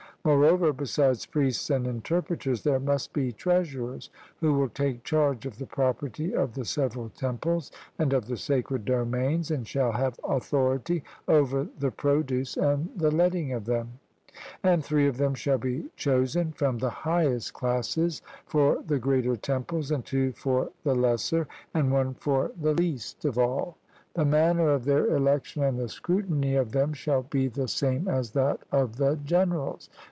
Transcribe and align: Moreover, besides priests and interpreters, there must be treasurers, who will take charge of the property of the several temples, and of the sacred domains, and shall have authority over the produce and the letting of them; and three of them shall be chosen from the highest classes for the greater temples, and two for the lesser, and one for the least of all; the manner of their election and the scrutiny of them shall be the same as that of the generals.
Moreover, 0.23 0.71
besides 0.71 1.25
priests 1.25 1.71
and 1.71 1.87
interpreters, 1.87 2.61
there 2.61 2.79
must 2.79 3.11
be 3.11 3.31
treasurers, 3.31 4.11
who 4.39 4.53
will 4.53 4.69
take 4.69 5.03
charge 5.03 5.47
of 5.47 5.57
the 5.57 5.65
property 5.65 6.35
of 6.35 6.53
the 6.53 6.63
several 6.63 7.09
temples, 7.09 7.71
and 7.97 8.13
of 8.13 8.27
the 8.27 8.37
sacred 8.37 8.85
domains, 8.85 9.49
and 9.49 9.67
shall 9.67 9.91
have 9.93 10.19
authority 10.23 11.03
over 11.27 11.67
the 11.79 11.89
produce 11.89 12.55
and 12.55 12.87
the 12.95 13.09
letting 13.09 13.51
of 13.51 13.65
them; 13.65 13.93
and 14.61 14.85
three 14.85 15.07
of 15.07 15.17
them 15.17 15.33
shall 15.33 15.57
be 15.57 15.89
chosen 15.95 16.51
from 16.51 16.77
the 16.77 16.91
highest 16.91 17.55
classes 17.55 18.21
for 18.45 18.83
the 18.85 18.99
greater 18.99 19.35
temples, 19.35 19.89
and 19.89 20.05
two 20.05 20.33
for 20.33 20.69
the 20.83 20.93
lesser, 20.93 21.47
and 21.73 21.91
one 21.91 22.13
for 22.13 22.51
the 22.61 22.75
least 22.75 23.25
of 23.25 23.39
all; 23.39 23.75
the 24.13 24.23
manner 24.23 24.69
of 24.69 24.85
their 24.85 25.07
election 25.15 25.63
and 25.63 25.79
the 25.79 25.89
scrutiny 25.89 26.53
of 26.55 26.73
them 26.73 26.93
shall 26.93 27.23
be 27.23 27.47
the 27.47 27.67
same 27.67 28.07
as 28.07 28.29
that 28.29 28.59
of 28.71 28.97
the 28.97 29.15
generals. 29.25 29.89